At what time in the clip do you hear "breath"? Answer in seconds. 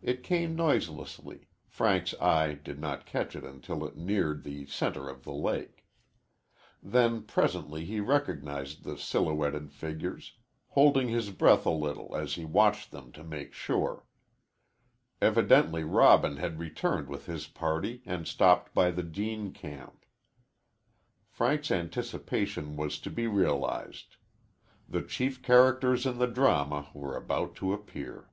11.28-11.66